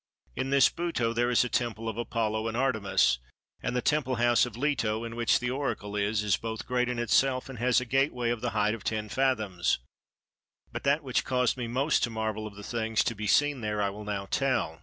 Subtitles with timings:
[0.35, 3.19] In this Buto there is a temple of Apollo and Artemis;
[3.61, 6.97] and the temple house of Leto, in which the Oracle is, is both great in
[6.97, 9.77] itself and has a gateway of the height of ten fathoms:
[10.71, 13.79] but that which caused me most to marvel of the things to be seen there,
[13.79, 14.79] I will now tell.